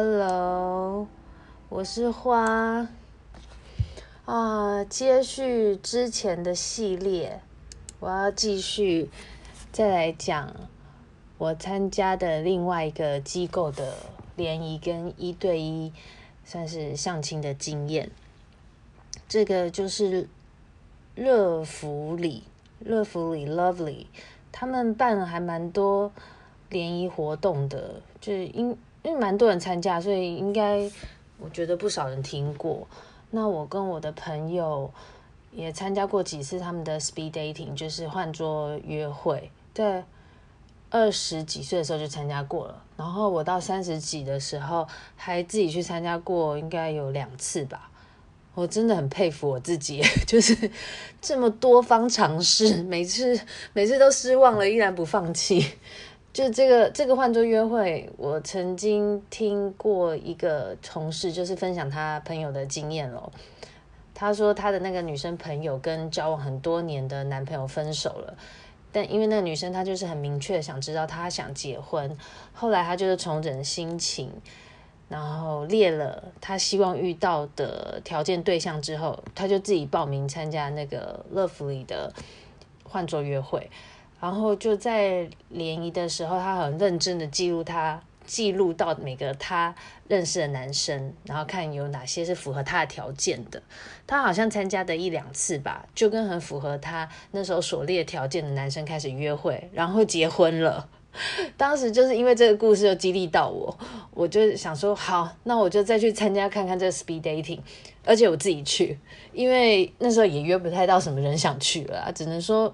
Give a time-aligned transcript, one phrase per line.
[0.00, 1.08] Hello，
[1.68, 2.86] 我是花
[4.26, 7.40] 啊，接续之前的系列，
[7.98, 9.10] 我要继续
[9.72, 10.54] 再来讲。
[11.36, 13.92] 我参加的另外一个机构的
[14.36, 15.92] 联谊跟一对一
[16.44, 18.08] 算是相亲的经验，
[19.28, 20.28] 这个就是
[21.16, 22.44] 乐福里，
[22.78, 24.06] 乐福里 Lovely，
[24.52, 26.12] 他们办了还蛮多
[26.70, 30.90] 联谊活动的，就是因因为蛮多人参加，所以应该
[31.38, 32.86] 我觉得不少人听过。
[33.30, 34.90] 那我跟我的朋友
[35.50, 40.04] 也参加过几次他们的 Speed Dating，就是换桌约会，在。
[40.90, 47.90] 二十几岁的时候就参加过了，然后我到三十几的时候还自己去参加过，应该有两次吧。
[48.54, 50.70] 我真的很佩服我自己， 就是
[51.20, 53.38] 这么多方尝试，每次
[53.74, 55.72] 每次都失望了，依然不放弃。
[56.38, 63.32] 就这个这个换桌约会，我曾经听过一个同事就是分享他朋友的经验咯。
[64.14, 68.38] 他说他的那个女生朋友跟交往很多年的男朋友分手了。
[68.92, 72.16] 但因为那个女生她就是很明确想知道她想结婚，
[72.52, 74.30] 后来她就是重整心情，
[75.08, 82.12] 然后列了她希望遇到的条件对象之后，她就自己报名参加那个乐福里的
[82.84, 83.68] 换桌约会，
[84.20, 88.00] 然后就在联谊的时候，她很认真的记录他。
[88.28, 89.74] 记录到每个他
[90.06, 93.62] 认识的男生，然后看有哪些是符合他的条件的。
[94.06, 100.86] 他好像参加的一两次吧，就跟很符合他那时候所列条件的男生开始约会，然后结婚了。
[101.56, 103.74] 当时就是因为这个故事就激励到我，
[104.10, 107.60] 我就想说好，那我就再去参加看看这个 speed dating，
[108.04, 108.98] 而且我自己去，
[109.32, 112.72] 因为那时候也约不太到什么人想去了，只能说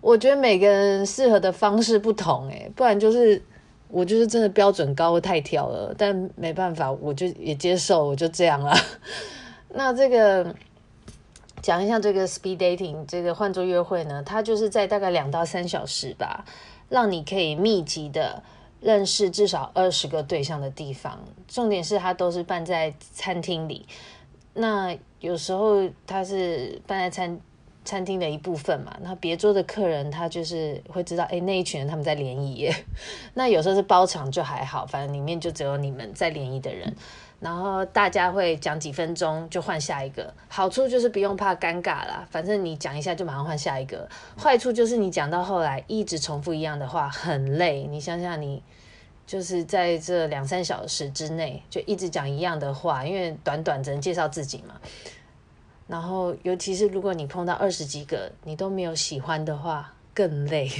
[0.00, 3.42] 我觉得每个人适合的方式不同，诶，不然就是。
[3.92, 8.72] 我就是真的标准高，太挑了，但没办法，我就也接受，我就这样了。
[9.74, 10.54] 那这个
[11.60, 16.44] 讲一下这个 speed dating 这个换桌约会呢，它就是在大概两到三小时吧，
[16.88, 18.40] 让你可以密集的
[18.80, 21.18] 认识至少二十个对象的地方。
[21.48, 23.84] 重点是它都是办在餐厅里，
[24.54, 27.40] 那有时候它是办在餐。
[27.84, 32.74] 餐厅的一部分嘛，那别桌的客人他就是会知道，哎，那一群人他们在联谊耶。
[33.34, 36.94] 那有时候是包场就还好，反正里面就只有你们在联谊的人，
[37.40, 40.32] 然后大家会讲几分钟就换下一个。
[40.48, 44.06] 好处就是不用怕尴尬啦，反正你讲一下就马上换下一个。
[44.38, 47.84] 坏处就是你讲到后来一直重复一样的话很累。
[47.84, 48.62] 你想想你
[49.26, 54.74] 就是在这两三小时之内就一直讲一样的话，因为短短只能介绍自己嘛。
[55.90, 60.70] 然后，尤其是如果你碰到二十几个你都没有喜欢的话，更累。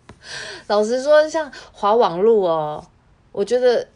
[0.68, 2.84] 老实说，像滑网路哦，
[3.32, 3.88] 我觉得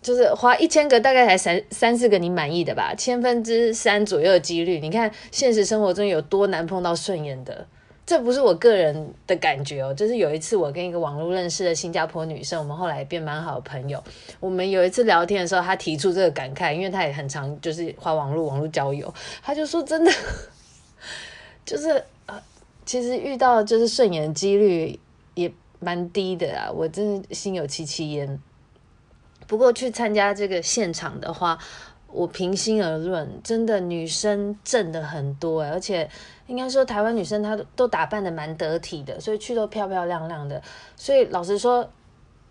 [0.00, 4.78] 就是滑一千个，大概才三三四个你满意的吧，千分之三左右的几率。
[4.78, 7.66] 你看现实生活中有多难碰到顺眼的。
[8.08, 14.02] 这不是我个人的感觉哦，就是有一次我跟一个网络认识的新加坡女生，我们后来变蛮好的朋友。
[14.40, 20.10] 我们有一次聊天的时候，她提出这个感慨，因为她也很常就是花网络网络交友，她就说真的，
[21.66, 22.42] 就是呃，
[22.86, 24.98] 其实遇到就是顺眼的几率
[25.34, 28.40] 也蛮低的啊，我真的心有戚戚焉。
[29.46, 31.58] 不过去参加这个现场的话，
[32.10, 36.08] 我平心而论，真的女生正的很多，而且
[36.46, 40.62] 应该说台湾女生她都都打扮的蛮得体的，所以去都漂漂亮亮的。
[40.96, 41.88] 所以老实说，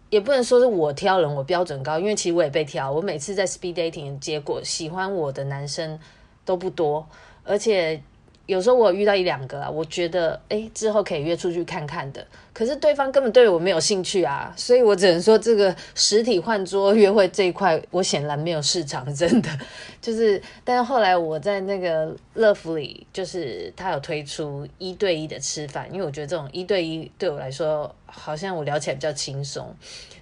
[0.09, 2.91] 也不能说是我挑人，我标准高，因为其实我也被挑。
[2.91, 5.99] 我每次在 speed dating 结果，喜欢我的男生
[6.45, 7.07] 都不多，
[7.43, 8.01] 而且。
[8.47, 19.49] 有时候我遇到一两个啊，我觉得诶之后可以约出去看看的，可是对方根本对我没有兴趣啊，所以我只能说这个实体换桌约会这一块，我显然没有市场，真的
[20.01, 20.41] 就是。
[20.63, 29.75] 但是后来我在那个乐福里，就是他有推出一对一的吃饭，因为我觉得这种一对一对我来说，好像我聊起来比较轻松，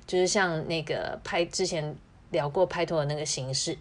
[0.07, 1.95] 就是像那个拍之前
[2.31, 3.78] 聊过拍拖的那个形式，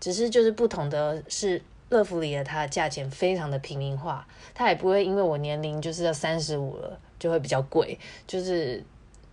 [0.00, 1.62] 只是就是不同的是。
[1.88, 7.98] 乐福里的它的价钱非常的平民化，它也不会因为我年龄就是要三十五了，就会比较贵。
[8.26, 8.82] 就是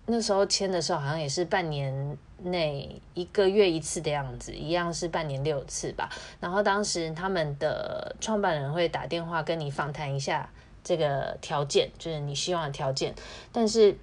[0.05, 6.09] 那时候签的时候，好像也是半年内一个月一次的样子，一样是半年六次吧。
[6.39, 10.49] 然后当时他们的创办人会打电话跟你访谈一下
[10.83, 13.13] 这个条件，就是你希望的条件，
[13.51, 13.97] 但是。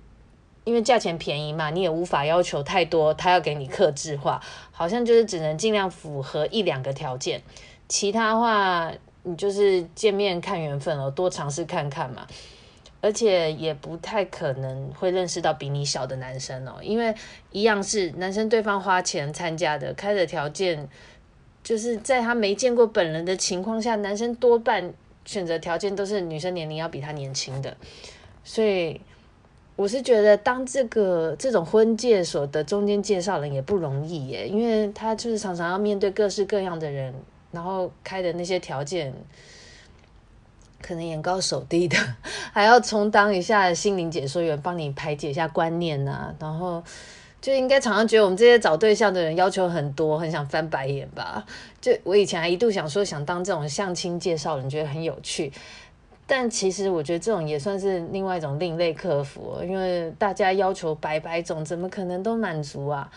[0.64, 4.38] 因为价钱便宜嘛，你也无法要求太多，他要给你克制化，
[4.70, 7.40] 好像就是只能尽量符合一两个条件，
[7.88, 8.92] 其他话
[9.22, 12.26] 你就是见面看缘分了，多尝试看看嘛。
[13.00, 17.14] 而且也不太可能会认识到比你小的男生哦，因为
[17.52, 20.88] 一样是男生，对方花钱参加的，开的条件
[21.62, 24.92] 就是在他没见过本人的情况下，男生多半
[25.24, 27.76] 选择条件都是女生年龄要比他年轻的，
[28.44, 29.00] 所以。
[29.76, 37.14] 我是觉得当这个这种婚介所的中间介绍人也不容易耶，因为他就是常常要面对各式各样的人，
[37.50, 39.12] 然后开的那些条件
[40.80, 41.96] 可能眼高手低的，
[42.52, 46.82] 还要充当一下心灵解说员，帮你排解一下观念啊，然后
[47.40, 51.44] 就应该常常觉得我们这些找对象的人要求很多，很想翻白眼吧？
[51.80, 55.52] 就我以前还一度想说想当这种相亲介绍人，觉得很有趣。
[56.26, 63.10] 但其实我觉得这种也算是另外一种另类客服，因为大家要求百百种，怎么可能都满足啊？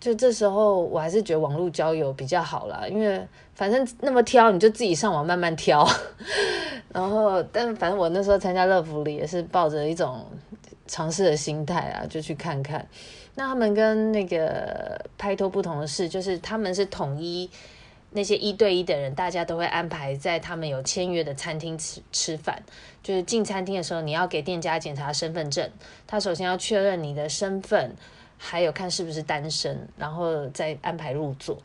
[0.00, 5.86] 就这时候，我还是觉得网络交友比较好啦，因为反正那么挑，你就自己上网慢慢挑。
[6.92, 10.24] 然后，但反正我那时候参加乐福里也是抱着一种
[10.86, 12.86] 尝试的心态啊，就去看看。
[13.34, 17.50] 那他们跟那个拍拖不同的是，就是他们是统一。
[18.16, 22.62] 那些一对一的人，大家都会安排在他们有签约的餐厅吃吃饭。
[23.02, 25.68] 就是进餐厅的时候，你要给店家检查身份证，
[26.06, 27.96] 他首先要确认你的身份，
[28.38, 31.58] 还有看是不是单身，然后再安排入座。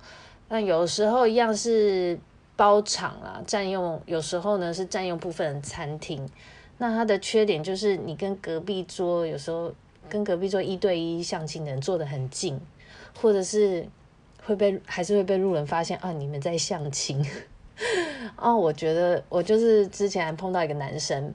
[0.48, 2.20] 那有时候一样是
[2.56, 6.28] 包场啊，占用，有时候呢是占用部分的餐厅。
[6.78, 9.74] 那它的缺点就是你跟隔壁桌，有时候
[10.08, 12.60] 跟隔壁桌一对一相亲的人坐得很近，
[13.22, 13.88] 或者是。
[14.46, 16.12] 会被还是会被路人发现啊？
[16.12, 17.24] 你们在相亲
[18.36, 18.56] 哦？
[18.58, 21.32] 我觉得我就是之前还碰到一个男生，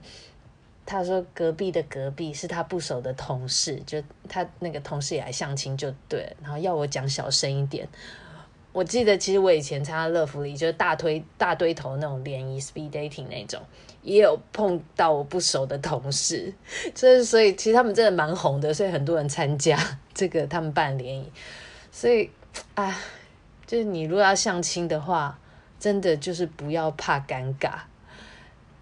[0.86, 7.88] 他说隔壁的隔壁是他不熟的同事，就他那个同事也来相亲，就对，然后要我讲小声一点。
[8.72, 13.60] 我记得其实我以前参加乐福里，就是大推大堆头那种联谊 speed dating 那种，
[14.02, 16.52] 也有碰到我不熟的同事，
[16.94, 19.78] 所以所以其实他们真的蛮红的，所以很多人参加
[20.12, 21.32] 这个他们办联谊，
[21.90, 22.30] 所以。
[22.76, 22.96] 啊，
[23.66, 25.36] 就是你如果要相亲的话，
[25.80, 27.72] 真的就是不要怕尴尬。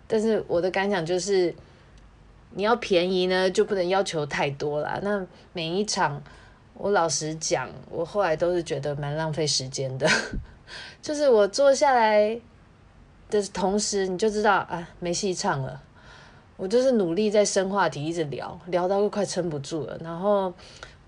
[0.06, 1.54] 但是我的感想就是，
[2.54, 4.98] 你要便宜呢，就不能要求太多啦。
[5.02, 6.22] 那每一场，
[6.74, 10.08] 我老实讲，我后来都是觉得蛮浪费时间的。
[11.02, 12.40] 就是我坐下来
[13.30, 15.82] 的同时，你就知道啊，没戏唱了。
[16.56, 20.52] 我就是努力在生话题，一直聊，聊到快撑不住了，然后。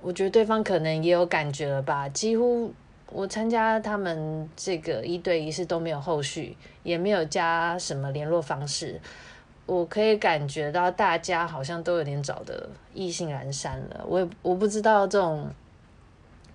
[0.06, 2.70] 我觉得对方可能也有感觉了吧，几乎
[3.10, 9.00] 我参加他们这个一对一是都没有后续，也没有加什么联络方式。
[9.66, 14.04] 我可以感觉到大家好像都有点找的意兴阑珊了。
[14.06, 15.48] 我也我不知道这种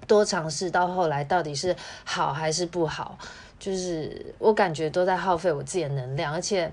[0.07, 3.17] 多尝试到后来到底是好还是不好，
[3.59, 6.71] 就是我感觉都在耗费我自己的能量，而且。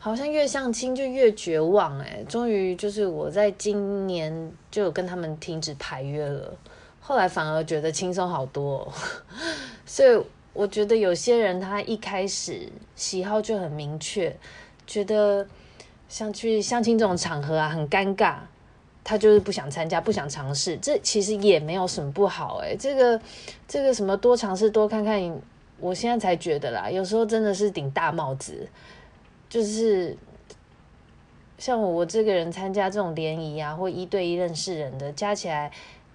[0.00, 6.56] 好像越相亲就越绝望哎，终于就是我在今年就跟他们停止排约了，
[7.00, 8.92] 后来反而觉得轻松好多哦，
[9.84, 10.16] 所以
[10.52, 14.34] 我觉得有些人他一开始喜好就很明确，
[14.86, 15.44] 觉得
[16.08, 18.36] 像去相亲这种场合啊很尴尬，
[19.04, 23.20] 他就是不想参加，不想尝试，这其实也没有什么不好哎，这个
[23.66, 25.40] 这个什么多尝试多看看，
[25.78, 28.68] 我现在才觉得啦，有时候真的是顶大帽子。
[29.48, 30.14] 就是
[31.56, 35.70] 像我，我这个人参加这种联谊啊，或一对一认识人的，加起来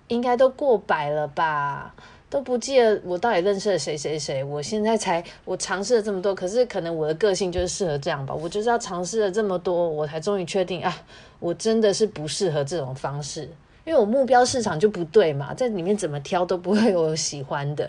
[0.07, 1.95] 应该都过百了吧？
[2.33, 4.43] 都不记得我到底认识了谁谁谁。
[4.43, 8.33] 我现在才我尝试了这么多，可是可能我的个性就是适合这样吧。
[8.33, 10.91] 我就是要尝试了这么多，我才终于确定啊，
[11.37, 13.43] 我真的是不适合这种方式，
[13.85, 17.87] 因为我目标市场就不对嘛，在里面怎么挑都不会有喜欢的。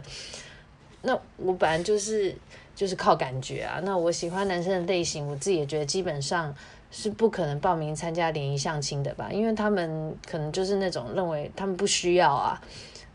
[1.01, 2.37] 那我本来就是。
[2.77, 6.53] 就是靠感觉啊，那我喜欢男生的类型，我自己也觉得基本上
[6.91, 12.61] 是不可能报名参加联谊相亲的吧，因为他们可能就是那种认为他们不需要啊。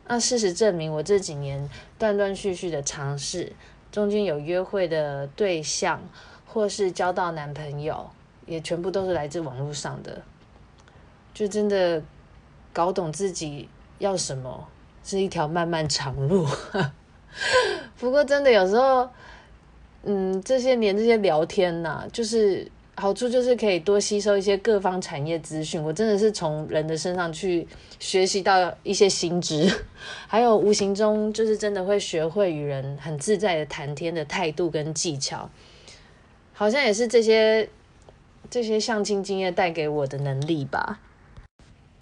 [0.10, 3.54] 那事实证明，我这几年断断续续的尝试，
[3.92, 6.02] 中间有约会的对象，
[6.48, 8.10] 或是交到男朋友，
[8.48, 10.22] 也全部都是来自网络上的。
[11.32, 12.02] 就真的
[12.74, 14.68] 搞懂自己要什么，
[15.04, 16.48] 是一条漫漫长路。
[18.00, 19.08] 不过真的有时候。
[20.02, 27.66] 嗯，这些年这些聊天呐、就是好处就是可以多吸收一些各方产业资讯，我真的是从人的身上去
[27.98, 29.72] 学习到一些新知，
[30.28, 35.50] 还有无形中就是真的会学会与人很自在的谈天的态度跟技巧，
[36.52, 37.70] 好像也是这些
[38.50, 41.00] 这些相亲经验带给我的能力吧。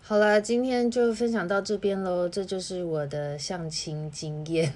[0.02, 4.74] 好了，今天就分享到这边喽，这就是我的相亲经验。